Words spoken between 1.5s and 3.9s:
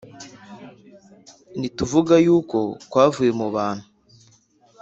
Nituvuga yuko kwavuye mu bantu